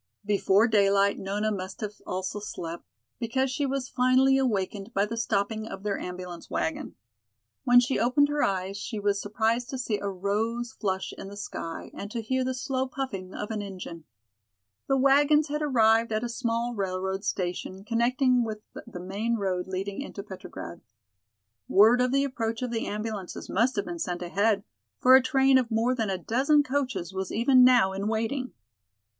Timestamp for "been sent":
23.85-24.23